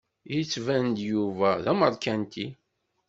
Yettban-d 0.33 0.97
Yuba 1.09 1.49
d 1.63 1.65
amarkanti. 1.71 2.47